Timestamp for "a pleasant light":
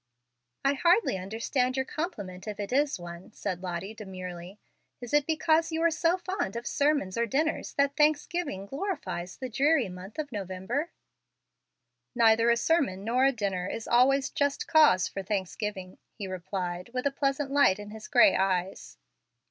17.05-17.77